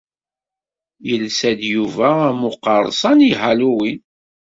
[1.07, 3.99] Yelsa-d Yuba am uqeṛṣan i Halloween.